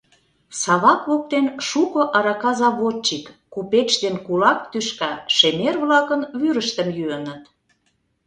Савак 0.61 1.01
воктен 1.09 1.45
шуко 1.67 2.01
арака 2.17 2.51
заводчик, 2.59 3.23
купеч 3.53 3.89
ден 4.01 4.15
кулак 4.25 4.59
тӱшка 4.71 5.11
шемер-влакын 5.37 6.21
вӱрыштым 6.39 6.89
йӱыныт. 6.97 7.43